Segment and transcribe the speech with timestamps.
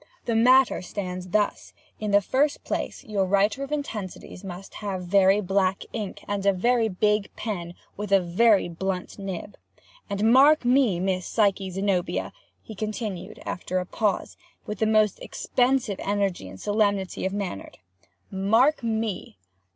[0.25, 5.41] The matter stands thus: In the first place your writer of intensities must have very
[5.41, 9.55] black ink, and a very big pen, with a very blunt nib.
[10.09, 12.33] And, mark me, Miss Psyche Zenobia!"
[12.63, 17.69] he continued, after a pause, with the most expressive energy and solemnity of manner,
[18.31, 19.37] "mark me!